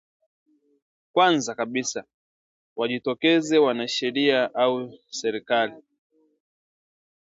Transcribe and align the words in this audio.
kwanza 1.13 1.53
kabisa 1.55 2.03
wajitokeze 2.75 3.57
wanasheria 3.57 4.55
au 4.55 4.91
serikali 5.09 5.83